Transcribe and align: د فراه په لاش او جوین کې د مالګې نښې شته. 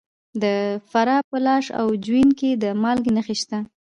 د 0.43 0.43
فراه 0.89 1.21
په 1.29 1.37
لاش 1.45 1.65
او 1.79 1.87
جوین 2.05 2.29
کې 2.39 2.49
د 2.63 2.65
مالګې 2.81 3.11
نښې 3.15 3.35
شته. 3.41 3.57